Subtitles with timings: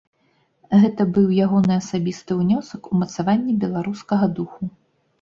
[0.85, 4.63] Гэта быў ягоны асабісты ўнёсак у мацаванне беларускага духу.